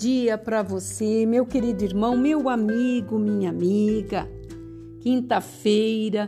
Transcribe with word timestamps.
dia 0.00 0.38
para 0.38 0.62
você, 0.62 1.26
meu 1.26 1.44
querido 1.44 1.84
irmão, 1.84 2.16
meu 2.16 2.48
amigo, 2.48 3.18
minha 3.18 3.50
amiga. 3.50 4.26
Quinta-feira, 5.00 6.26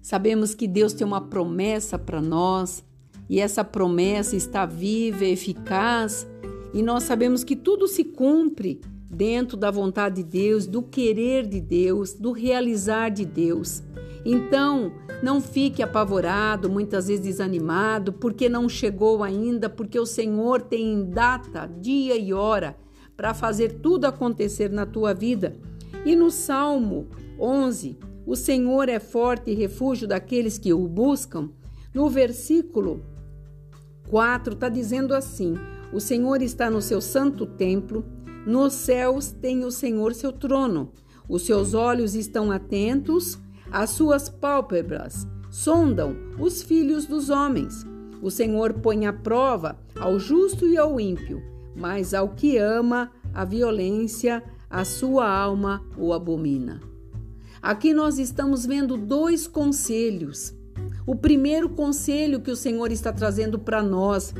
sabemos 0.00 0.54
que 0.54 0.68
Deus 0.68 0.92
tem 0.92 1.04
uma 1.04 1.20
promessa 1.20 1.98
para 1.98 2.22
nós 2.22 2.84
e 3.28 3.40
essa 3.40 3.64
promessa 3.64 4.36
está 4.36 4.64
viva, 4.64 5.24
eficaz, 5.24 6.24
e 6.72 6.82
nós 6.84 7.02
sabemos 7.02 7.42
que 7.42 7.56
tudo 7.56 7.88
se 7.88 8.04
cumpre 8.04 8.80
dentro 9.10 9.56
da 9.56 9.72
vontade 9.72 10.22
de 10.22 10.30
Deus, 10.30 10.64
do 10.64 10.80
querer 10.80 11.48
de 11.48 11.60
Deus, 11.60 12.14
do 12.14 12.30
realizar 12.30 13.08
de 13.08 13.24
Deus. 13.24 13.82
Então, 14.24 14.92
não 15.20 15.40
fique 15.40 15.82
apavorado, 15.82 16.70
muitas 16.70 17.08
vezes 17.08 17.24
desanimado, 17.24 18.12
porque 18.12 18.48
não 18.48 18.68
chegou 18.68 19.24
ainda, 19.24 19.68
porque 19.68 19.98
o 19.98 20.06
Senhor 20.06 20.62
tem 20.62 21.10
data, 21.10 21.66
dia 21.66 22.16
e 22.16 22.32
hora 22.32 22.83
para 23.16 23.34
fazer 23.34 23.80
tudo 23.80 24.06
acontecer 24.06 24.70
na 24.70 24.86
tua 24.86 25.14
vida. 25.14 25.56
E 26.04 26.14
no 26.14 26.30
Salmo 26.30 27.08
11, 27.38 27.98
o 28.26 28.34
Senhor 28.36 28.88
é 28.88 28.98
forte 28.98 29.50
e 29.50 29.54
refúgio 29.54 30.06
daqueles 30.08 30.58
que 30.58 30.72
o 30.72 30.86
buscam. 30.88 31.50
No 31.92 32.08
versículo 32.10 33.04
4 34.08 34.54
está 34.54 34.68
dizendo 34.68 35.14
assim: 35.14 35.54
O 35.92 36.00
Senhor 36.00 36.42
está 36.42 36.70
no 36.70 36.82
seu 36.82 37.00
santo 37.00 37.46
templo, 37.46 38.04
nos 38.46 38.72
céus 38.72 39.30
tem 39.30 39.64
o 39.64 39.70
Senhor 39.70 40.14
seu 40.14 40.32
trono. 40.32 40.92
Os 41.28 41.42
seus 41.42 41.72
olhos 41.72 42.14
estão 42.14 42.50
atentos 42.50 43.38
as 43.70 43.90
suas 43.90 44.28
pálpebras 44.28 45.26
sondam 45.54 46.16
os 46.36 46.64
filhos 46.64 47.06
dos 47.06 47.30
homens. 47.30 47.86
O 48.20 48.28
Senhor 48.28 48.72
põe 48.72 49.06
à 49.06 49.12
prova 49.12 49.78
ao 49.96 50.18
justo 50.18 50.66
e 50.66 50.76
ao 50.76 50.98
ímpio, 50.98 51.40
mas 51.74 52.14
ao 52.14 52.30
que 52.30 52.56
ama 52.56 53.10
a 53.32 53.44
violência, 53.44 54.42
a 54.68 54.84
sua 54.84 55.28
alma 55.28 55.84
o 55.96 56.12
abomina. 56.12 56.80
Aqui 57.60 57.94
nós 57.94 58.18
estamos 58.18 58.66
vendo 58.66 58.96
dois 58.96 59.46
conselhos. 59.46 60.54
O 61.06 61.14
primeiro 61.14 61.68
conselho 61.68 62.40
que 62.40 62.50
o 62.50 62.56
Senhor 62.56 62.92
está 62.92 63.12
trazendo 63.12 63.58
para 63.58 63.82
nós, 63.82 64.34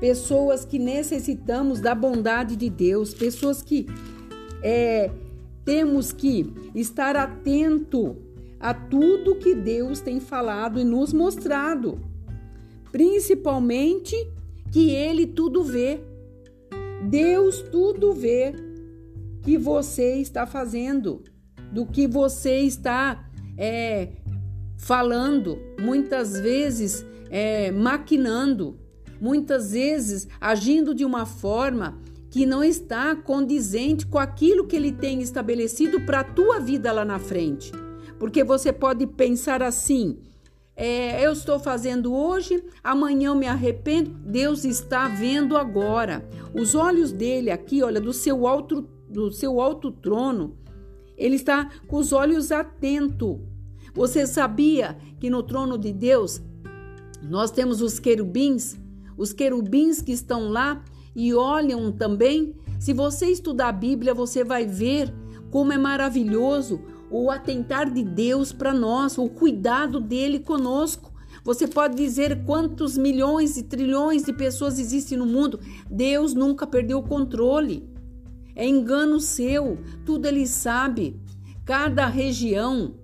pessoas 0.00 0.64
que 0.64 0.78
necessitamos 0.78 1.80
da 1.80 1.94
bondade 1.94 2.56
de 2.56 2.68
Deus, 2.68 3.14
pessoas 3.14 3.62
que 3.62 3.86
é, 4.62 5.10
temos 5.64 6.12
que 6.12 6.52
estar 6.74 7.16
atento 7.16 8.16
a 8.60 8.74
tudo 8.74 9.36
que 9.36 9.54
Deus 9.54 10.00
tem 10.00 10.20
falado 10.20 10.78
e 10.78 10.84
nos 10.84 11.12
mostrado, 11.12 12.00
principalmente 12.90 14.14
que 14.70 14.90
Ele 14.90 15.26
tudo 15.26 15.62
vê. 15.62 16.00
Deus 17.02 17.62
tudo 17.62 18.12
vê 18.12 18.54
que 19.42 19.56
você 19.56 20.16
está 20.16 20.46
fazendo, 20.46 21.22
do 21.72 21.86
que 21.86 22.06
você 22.06 22.58
está 22.60 23.28
é, 23.56 24.08
falando, 24.76 25.58
muitas 25.80 26.38
vezes 26.38 27.04
é, 27.30 27.70
maquinando, 27.70 28.78
muitas 29.20 29.72
vezes 29.72 30.28
agindo 30.40 30.94
de 30.94 31.04
uma 31.04 31.26
forma 31.26 31.98
que 32.30 32.44
não 32.44 32.62
está 32.62 33.16
condizente 33.16 34.06
com 34.06 34.18
aquilo 34.18 34.66
que 34.66 34.76
Ele 34.76 34.92
tem 34.92 35.22
estabelecido 35.22 36.00
para 36.00 36.20
a 36.20 36.24
tua 36.24 36.60
vida 36.60 36.92
lá 36.92 37.04
na 37.04 37.18
frente. 37.18 37.72
Porque 38.18 38.44
você 38.44 38.72
pode 38.72 39.06
pensar 39.06 39.62
assim: 39.62 40.18
é, 40.76 41.24
eu 41.24 41.32
estou 41.32 41.58
fazendo 41.58 42.14
hoje, 42.14 42.62
amanhã 42.84 43.28
eu 43.28 43.34
me 43.34 43.46
arrependo. 43.46 44.10
Deus 44.10 44.62
está 44.62 45.08
vendo 45.08 45.56
agora. 45.56 46.28
Os 46.52 46.74
olhos 46.74 47.10
dele 47.10 47.50
aqui, 47.50 47.82
olha, 47.82 47.98
do 47.98 48.12
seu 48.12 48.46
alto, 48.46 48.86
do 49.08 49.32
seu 49.32 49.58
alto 49.58 49.90
trono, 49.90 50.54
ele 51.16 51.36
está 51.36 51.70
com 51.88 51.96
os 51.96 52.12
olhos 52.12 52.52
atentos. 52.52 53.38
Você 53.94 54.26
sabia 54.26 54.98
que 55.18 55.30
no 55.30 55.42
trono 55.42 55.78
de 55.78 55.90
Deus 55.90 56.42
nós 57.22 57.50
temos 57.50 57.80
os 57.80 57.98
querubins, 57.98 58.76
os 59.16 59.32
querubins 59.32 60.02
que 60.02 60.12
estão 60.12 60.50
lá 60.50 60.84
e 61.14 61.32
olham 61.32 61.90
também? 61.90 62.54
Se 62.78 62.92
você 62.92 63.30
estudar 63.30 63.68
a 63.68 63.72
Bíblia, 63.72 64.12
você 64.12 64.44
vai 64.44 64.66
ver 64.66 65.10
como 65.50 65.72
é 65.72 65.78
maravilhoso 65.78 66.82
o 67.10 67.30
atentar 67.30 67.90
de 67.90 68.02
Deus 68.02 68.52
para 68.52 68.74
nós, 68.74 69.18
o 69.18 69.28
cuidado 69.28 70.00
dele 70.00 70.40
conosco. 70.40 71.12
Você 71.44 71.68
pode 71.68 71.96
dizer 71.96 72.44
quantos 72.44 72.98
milhões 72.98 73.56
e 73.56 73.62
trilhões 73.62 74.24
de 74.24 74.32
pessoas 74.32 74.78
existem 74.78 75.16
no 75.16 75.26
mundo. 75.26 75.60
Deus 75.88 76.34
nunca 76.34 76.66
perdeu 76.66 76.98
o 76.98 77.06
controle. 77.06 77.88
É 78.54 78.66
engano 78.66 79.20
seu, 79.20 79.78
tudo 80.04 80.26
ele 80.26 80.46
sabe. 80.46 81.20
Cada 81.64 82.06
região, 82.06 82.94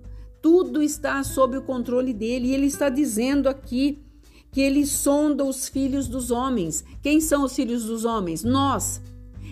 tudo 0.41 0.81
está 0.81 1.23
sob 1.23 1.57
o 1.57 1.61
controle 1.61 2.13
dele. 2.13 2.47
E 2.47 2.53
ele 2.53 2.65
está 2.65 2.89
dizendo 2.89 3.47
aqui 3.47 4.03
que 4.51 4.61
ele 4.61 4.85
sonda 4.85 5.43
os 5.45 5.69
filhos 5.69 6.07
dos 6.07 6.29
homens. 6.29 6.83
Quem 7.01 7.21
são 7.21 7.43
os 7.45 7.55
filhos 7.55 7.85
dos 7.85 8.03
homens? 8.03 8.43
Nós. 8.43 9.01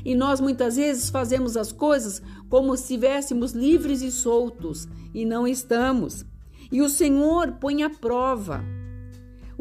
E 0.04 0.16
nós 0.16 0.40
muitas 0.40 0.76
vezes 0.76 1.10
fazemos 1.10 1.56
as 1.56 1.72
coisas 1.72 2.22
como 2.50 2.76
se 2.76 2.84
estivéssemos 2.84 3.52
livres 3.52 4.02
e 4.02 4.12
soltos, 4.12 4.88
e 5.14 5.26
não 5.26 5.48
estamos. 5.48 6.26
E 6.72 6.82
o 6.82 6.90
Senhor 6.90 7.54
põe 7.54 7.84
à 7.84 7.90
prova 7.90 8.64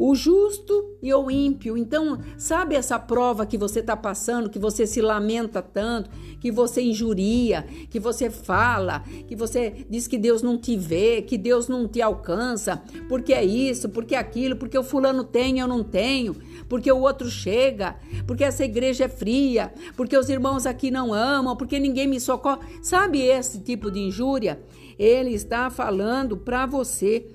o 0.03 0.15
justo 0.15 0.95
e 0.99 1.13
o 1.13 1.29
ímpio. 1.29 1.77
Então, 1.77 2.17
sabe 2.35 2.73
essa 2.73 2.97
prova 2.97 3.45
que 3.45 3.55
você 3.55 3.81
está 3.81 3.95
passando, 3.95 4.49
que 4.49 4.57
você 4.57 4.87
se 4.87 4.99
lamenta 4.99 5.61
tanto, 5.61 6.09
que 6.39 6.51
você 6.51 6.81
injuria, 6.81 7.67
que 7.87 7.99
você 7.99 8.27
fala, 8.27 9.03
que 9.27 9.35
você 9.35 9.85
diz 9.87 10.07
que 10.07 10.17
Deus 10.17 10.41
não 10.41 10.57
te 10.57 10.75
vê, 10.75 11.21
que 11.21 11.37
Deus 11.37 11.67
não 11.67 11.87
te 11.87 12.01
alcança, 12.01 12.81
porque 13.07 13.31
é 13.31 13.45
isso, 13.45 13.89
porque 13.89 14.15
é 14.15 14.17
aquilo, 14.17 14.55
porque 14.55 14.75
o 14.75 14.83
fulano 14.83 15.23
tem, 15.23 15.59
eu 15.59 15.67
não 15.67 15.83
tenho, 15.83 16.35
porque 16.67 16.91
o 16.91 17.01
outro 17.01 17.29
chega, 17.29 17.95
porque 18.25 18.43
essa 18.43 18.65
igreja 18.65 19.03
é 19.03 19.07
fria, 19.07 19.71
porque 19.95 20.17
os 20.17 20.29
irmãos 20.29 20.65
aqui 20.65 20.89
não 20.89 21.13
amam, 21.13 21.55
porque 21.55 21.77
ninguém 21.77 22.07
me 22.07 22.19
socorre. 22.19 22.65
Sabe 22.81 23.21
esse 23.21 23.59
tipo 23.59 23.91
de 23.91 23.99
injúria? 23.99 24.59
Ele 24.97 25.29
está 25.35 25.69
falando 25.69 26.35
para 26.37 26.65
você 26.65 27.27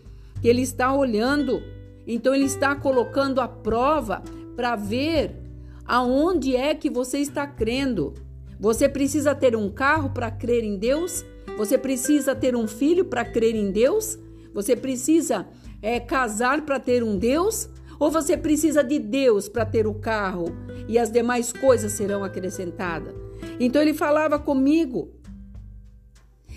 que 0.43 0.49
ele 0.49 0.63
está 0.63 0.93
olhando 0.93 1.63
então 2.07 2.35
ele 2.35 2.45
está 2.45 2.75
colocando 2.75 3.41
a 3.41 3.49
prova 3.49 4.23
para 4.55 4.77
ver 4.77 5.35
aonde 5.85 6.57
é 6.57 6.75
que 6.75 6.89
você 6.89 7.19
está 7.19 7.47
crendo. 7.47 8.15
Você 8.59 8.89
precisa 8.89 9.35
ter 9.35 9.57
um 9.57 9.69
carro 9.69 10.11
para 10.11 10.31
crer 10.31 10.65
em 10.65 10.79
Deus? 10.79 11.25
Você 11.59 11.77
precisa 11.77 12.35
ter 12.35 12.55
um 12.57 12.67
filho 12.67 13.05
para 13.05 13.25
crer 13.25 13.55
em 13.55 13.71
Deus? 13.71 14.19
Você 14.55 14.75
precisa 14.75 15.47
é, 15.83 16.01
casar 16.01 16.63
para 16.63 16.79
ter 16.79 17.03
um 17.03 17.19
Deus? 17.19 17.69
Ou 17.99 18.11
você 18.11 18.37
precisa 18.37 18.83
de 18.83 18.99
Deus 18.99 19.49
para 19.49 19.65
ter 19.65 19.87
o 19.87 19.95
carro 19.95 20.47
e 20.89 20.99
as 20.99 21.11
demais 21.11 21.53
coisas 21.53 21.93
serão 21.93 22.23
acrescentadas? 22.23 23.15
Então 23.59 23.81
ele 23.81 23.95
falava 23.95 24.39
comigo. 24.39 25.11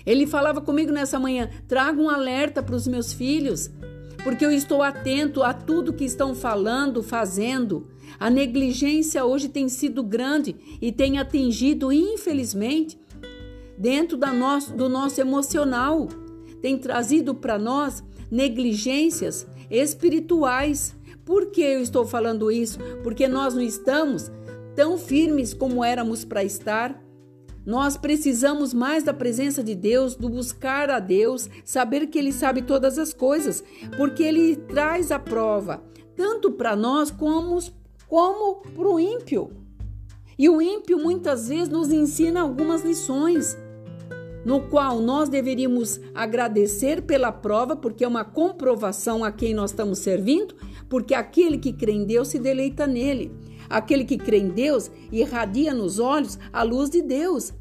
Ele 0.04 0.26
falava 0.26 0.60
comigo 0.60 0.92
nessa 0.92 1.18
manhã: 1.18 1.50
traga 1.68 2.00
um 2.00 2.08
alerta 2.08 2.62
para 2.62 2.74
os 2.74 2.86
meus 2.86 3.12
filhos 3.12 3.70
porque 4.22 4.44
eu 4.44 4.50
estou 4.50 4.82
atento 4.82 5.42
a 5.42 5.52
tudo 5.52 5.92
que 5.92 6.04
estão 6.04 6.34
falando, 6.34 7.02
fazendo. 7.02 7.88
A 8.18 8.28
negligência 8.28 9.24
hoje 9.24 9.48
tem 9.48 9.68
sido 9.68 10.02
grande 10.02 10.56
e 10.80 10.92
tem 10.92 11.18
atingido, 11.18 11.92
infelizmente, 11.92 12.98
dentro 13.78 14.18
nosso, 14.18 14.74
do 14.74 14.88
nosso 14.88 15.20
emocional. 15.20 16.08
Tem 16.60 16.76
trazido 16.76 17.34
para 17.34 17.58
nós 17.58 18.04
negligências 18.30 19.46
espirituais. 19.70 20.94
Por 21.24 21.50
que 21.50 21.62
eu 21.62 21.80
estou 21.80 22.06
falando 22.06 22.50
isso? 22.50 22.78
Porque 23.02 23.26
nós 23.26 23.54
não 23.54 23.62
estamos 23.62 24.30
tão 24.74 24.98
firmes 24.98 25.54
como 25.54 25.84
éramos 25.84 26.24
para 26.24 26.44
estar. 26.44 27.00
Nós 27.70 27.96
precisamos 27.96 28.74
mais 28.74 29.04
da 29.04 29.14
presença 29.14 29.62
de 29.62 29.76
Deus, 29.76 30.16
do 30.16 30.28
buscar 30.28 30.90
a 30.90 30.98
Deus, 30.98 31.48
saber 31.64 32.08
que 32.08 32.18
Ele 32.18 32.32
sabe 32.32 32.62
todas 32.62 32.98
as 32.98 33.14
coisas, 33.14 33.62
porque 33.96 34.24
Ele 34.24 34.56
traz 34.56 35.12
a 35.12 35.20
prova, 35.20 35.80
tanto 36.16 36.50
para 36.50 36.74
nós 36.74 37.12
como, 37.12 37.56
como 38.08 38.56
para 38.56 38.88
o 38.88 38.98
ímpio. 38.98 39.52
E 40.36 40.48
o 40.48 40.60
ímpio 40.60 40.98
muitas 40.98 41.46
vezes 41.46 41.68
nos 41.68 41.92
ensina 41.92 42.40
algumas 42.40 42.82
lições, 42.82 43.56
no 44.44 44.62
qual 44.62 44.98
nós 44.98 45.28
deveríamos 45.28 46.00
agradecer 46.12 47.02
pela 47.02 47.30
prova, 47.30 47.76
porque 47.76 48.02
é 48.02 48.08
uma 48.08 48.24
comprovação 48.24 49.22
a 49.22 49.30
quem 49.30 49.54
nós 49.54 49.70
estamos 49.70 50.00
servindo, 50.00 50.56
porque 50.88 51.14
aquele 51.14 51.56
que 51.56 51.72
crê 51.72 51.92
em 51.92 52.04
Deus 52.04 52.26
se 52.26 52.38
deleita 52.40 52.84
nele. 52.84 53.30
Aquele 53.68 54.04
que 54.04 54.18
crê 54.18 54.38
em 54.38 54.48
Deus 54.48 54.90
irradia 55.12 55.72
nos 55.72 56.00
olhos 56.00 56.36
a 56.52 56.64
luz 56.64 56.90
de 56.90 57.00
Deus. 57.00 57.52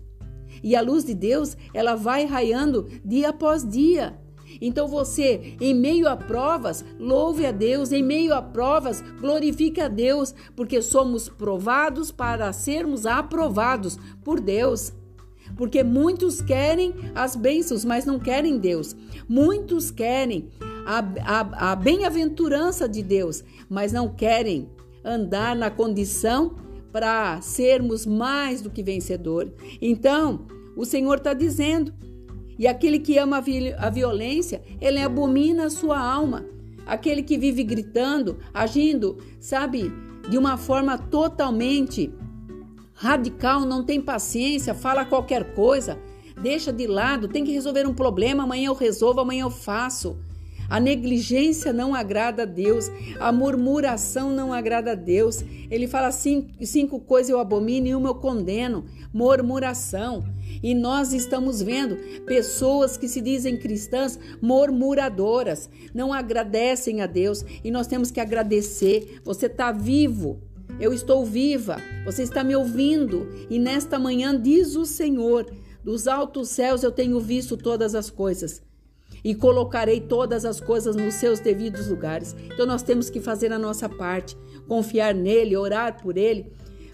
E 0.64 0.76
a 0.76 0.82
luz 0.82 1.06
de 1.06 1.14
Deus, 1.14 1.56
ela 1.74 1.96
vai 1.96 2.26
raiando 2.26 2.88
dia 3.04 3.30
após 3.30 3.68
dia. 3.68 4.18
Então 4.62 4.88
você, 4.88 5.56
em 5.60 5.74
meio 5.74 6.08
a 6.08 6.18
provas, 6.18 6.84
louve 6.98 7.46
a 7.46 7.52
Deus, 7.52 7.92
em 7.92 8.04
meio 8.04 8.34
a 8.34 8.42
provas, 8.42 9.02
glorifique 9.20 9.80
a 9.80 9.88
Deus, 9.88 10.34
porque 10.56 10.82
somos 10.82 11.30
provados 11.30 12.12
para 12.12 12.52
sermos 12.52 13.06
aprovados 13.06 13.98
por 14.24 14.40
Deus. 14.40 14.92
Porque 15.56 15.84
muitos 15.84 16.42
querem 16.42 16.94
as 17.16 17.36
bênçãos, 17.36 17.84
mas 17.84 18.06
não 18.06 18.20
querem 18.20 18.58
Deus. 18.58 18.96
Muitos 19.28 19.92
querem 19.92 20.50
a, 20.86 21.00
a, 21.00 21.72
a 21.72 21.76
bem-aventurança 21.76 22.88
de 22.88 23.02
Deus, 23.02 23.44
mas 23.70 23.92
não 23.92 24.10
querem 24.10 24.70
andar 25.04 25.56
na 25.56 25.70
condição 25.70 26.56
para 26.92 27.40
sermos 27.42 28.06
mais 28.06 28.62
do 28.62 28.70
que 28.70 28.84
vencedor. 28.84 29.52
Então, 29.82 30.48
o 30.76 30.86
Senhor 30.86 31.18
está 31.18 31.34
dizendo 31.34 31.94
e 32.60 32.68
aquele 32.68 33.00
que 33.00 33.18
ama 33.18 33.42
a 33.78 33.90
violência, 33.90 34.62
ele 34.82 35.00
abomina 35.00 35.68
a 35.68 35.70
sua 35.70 35.98
alma. 35.98 36.46
Aquele 36.86 37.24
que 37.24 37.38
vive 37.38 37.64
gritando, 37.64 38.40
agindo, 38.54 39.18
sabe, 39.40 39.90
de 40.30 40.38
uma 40.38 40.58
forma 40.58 40.98
totalmente 40.98 42.14
radical, 42.94 43.62
não 43.62 43.84
tem 43.86 44.02
paciência, 44.02 44.74
fala 44.74 45.06
qualquer 45.06 45.54
coisa, 45.54 45.98
deixa 46.42 46.74
de 46.74 46.86
lado, 46.86 47.30
tem 47.30 47.46
que 47.46 47.54
resolver 47.54 47.88
um 47.88 47.94
problema, 47.94 48.44
amanhã 48.44 48.68
eu 48.68 48.74
resolvo, 48.74 49.22
amanhã 49.22 49.44
eu 49.44 49.50
faço. 49.50 50.18
A 50.70 50.80
negligência 50.80 51.74
não 51.74 51.96
agrada 51.96 52.44
a 52.44 52.46
Deus, 52.46 52.92
a 53.20 53.32
murmuração 53.32 54.32
não 54.32 54.54
agrada 54.54 54.92
a 54.92 54.96
Deus. 54.96 55.44
Ele 55.72 55.88
fala 55.88 56.12
cinco, 56.12 56.64
cinco 56.64 57.00
coisas 57.00 57.32
eu 57.32 57.40
abomino 57.40 57.88
e 57.88 57.96
uma 57.96 58.10
eu 58.10 58.16
condeno: 58.16 58.86
murmuração. 59.12 60.24
E 60.62 60.76
nós 60.76 61.12
estamos 61.12 61.62
vendo 61.62 61.98
pessoas 62.26 62.98
que 62.98 63.08
se 63.08 63.20
dizem 63.20 63.58
cristãs 63.58 64.20
murmuradoras, 64.42 65.70
não 65.94 66.14
agradecem 66.14 67.02
a 67.02 67.08
Deus 67.08 67.44
e 67.64 67.72
nós 67.72 67.88
temos 67.88 68.12
que 68.12 68.20
agradecer. 68.20 69.22
Você 69.24 69.48
está 69.48 69.72
vivo. 69.72 70.40
Eu 70.80 70.94
estou 70.94 71.26
viva, 71.26 71.78
você 72.06 72.24
está 72.24 72.42
me 72.42 72.56
ouvindo, 72.56 73.28
e 73.50 73.60
nesta 73.60 74.00
manhã 74.00 74.40
diz 74.40 74.76
o 74.76 74.86
Senhor: 74.86 75.52
dos 75.84 76.08
altos 76.08 76.50
céus 76.50 76.84
eu 76.84 76.92
tenho 76.92 77.20
visto 77.20 77.58
todas 77.58 77.96
as 77.96 78.10
coisas 78.10 78.62
e 79.24 79.36
colocarei 79.36 80.00
todas 80.00 80.46
as 80.46 80.60
coisas 80.60 80.96
nos 80.96 81.16
seus 81.16 81.40
devidos 81.40 81.88
lugares. 81.88 82.36
Então 82.46 82.66
nós 82.66 82.84
temos 82.84 83.10
que 83.10 83.20
fazer 83.20 83.52
a 83.52 83.60
nossa 83.60 83.90
parte, 83.90 84.38
confiar 84.68 85.14
nele, 85.14 85.58
orar 85.58 86.02
por 86.02 86.18
ele, 86.18 86.52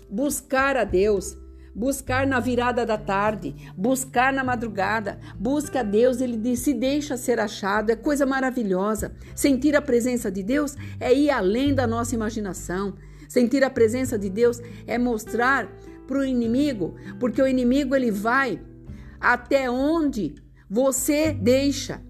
buscar 0.10 0.76
a 0.78 0.84
Deus, 0.84 1.38
buscar 1.76 2.26
na 2.26 2.40
virada 2.40 2.86
da 2.86 2.98
tarde, 2.98 3.54
buscar 3.76 4.32
na 4.32 4.44
madrugada, 4.44 5.20
busca 5.38 5.82
a 5.82 5.84
Deus, 5.84 6.22
ele 6.22 6.56
se 6.56 6.74
deixa 6.74 7.18
ser 7.18 7.40
achado, 7.40 7.92
é 7.92 7.96
coisa 7.96 8.26
maravilhosa. 8.26 9.14
Sentir 9.36 9.76
a 9.76 9.82
presença 9.82 10.32
de 10.32 10.42
Deus 10.42 10.76
é 11.00 11.14
ir 11.14 11.30
além 11.30 11.74
da 11.74 11.86
nossa 11.86 12.16
imaginação. 12.16 12.96
Sentir 13.28 13.64
a 13.64 13.70
presença 13.70 14.18
de 14.18 14.30
Deus 14.30 14.62
é 14.88 14.98
mostrar 14.98 15.70
para 16.08 16.20
o 16.20 16.26
inimigo, 16.26 16.96
porque 17.20 17.42
o 17.42 17.48
inimigo 17.48 17.96
ele 17.96 18.12
vai 18.12 18.62
até 19.20 19.70
onde 19.70 20.36
você 20.70 21.32
deixa. 21.32 22.02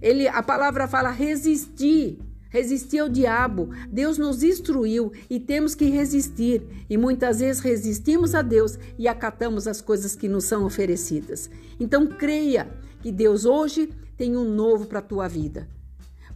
Ele, 0.00 0.26
a 0.28 0.42
palavra 0.42 0.88
fala 0.88 1.10
resistir, 1.10 2.18
resistir 2.48 2.98
ao 2.98 3.08
diabo. 3.08 3.70
Deus 3.90 4.18
nos 4.18 4.42
instruiu 4.42 5.12
e 5.28 5.38
temos 5.38 5.74
que 5.74 5.86
resistir. 5.86 6.62
E 6.88 6.96
muitas 6.96 7.40
vezes 7.40 7.62
resistimos 7.62 8.34
a 8.34 8.42
Deus 8.42 8.78
e 8.98 9.06
acatamos 9.06 9.66
as 9.66 9.80
coisas 9.80 10.16
que 10.16 10.28
nos 10.28 10.44
são 10.44 10.64
oferecidas. 10.64 11.50
Então 11.78 12.06
creia 12.06 12.68
que 13.02 13.12
Deus 13.12 13.44
hoje 13.44 13.90
tem 14.16 14.36
um 14.36 14.44
novo 14.44 14.86
para 14.86 14.98
a 14.98 15.02
tua 15.02 15.28
vida. 15.28 15.68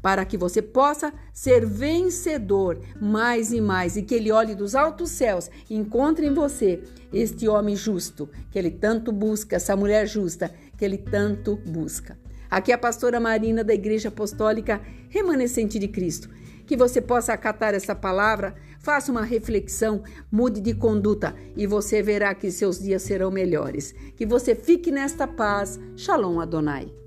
Para 0.00 0.26
que 0.26 0.36
você 0.36 0.60
possa 0.60 1.14
ser 1.32 1.64
vencedor 1.64 2.78
mais 3.00 3.52
e 3.52 3.60
mais, 3.60 3.96
e 3.96 4.02
que 4.02 4.14
Ele 4.14 4.30
olhe 4.30 4.54
dos 4.54 4.74
altos 4.74 5.10
céus 5.10 5.50
e 5.68 5.74
encontre 5.74 6.26
em 6.26 6.34
você 6.34 6.82
este 7.10 7.48
homem 7.48 7.74
justo 7.74 8.28
que 8.50 8.58
Ele 8.58 8.70
tanto 8.70 9.10
busca, 9.10 9.56
essa 9.56 9.74
mulher 9.74 10.06
justa 10.06 10.52
que 10.76 10.84
Ele 10.84 10.98
tanto 10.98 11.56
busca. 11.56 12.18
Aqui 12.50 12.70
é 12.70 12.74
a 12.74 12.78
pastora 12.78 13.18
Marina 13.18 13.64
da 13.64 13.74
Igreja 13.74 14.08
Apostólica 14.08 14.80
Remanescente 15.08 15.78
de 15.78 15.88
Cristo. 15.88 16.28
Que 16.66 16.76
você 16.76 17.00
possa 17.00 17.32
acatar 17.32 17.74
essa 17.74 17.94
palavra, 17.94 18.54
faça 18.78 19.10
uma 19.10 19.22
reflexão, 19.22 20.02
mude 20.30 20.60
de 20.60 20.72
conduta 20.72 21.34
e 21.56 21.66
você 21.66 22.02
verá 22.02 22.34
que 22.34 22.50
seus 22.50 22.78
dias 22.78 23.02
serão 23.02 23.30
melhores. 23.30 23.94
Que 24.16 24.24
você 24.24 24.54
fique 24.54 24.90
nesta 24.90 25.26
paz. 25.26 25.78
Shalom 25.96 26.40
Adonai. 26.40 27.03